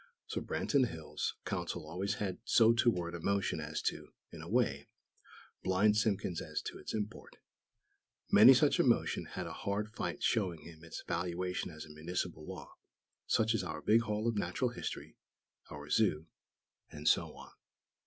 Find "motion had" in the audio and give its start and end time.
8.83-9.45